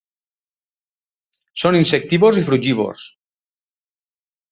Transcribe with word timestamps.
Són 1.63 1.77
insectívors 1.79 2.39
i 2.41 2.43
frugívors. 2.47 3.05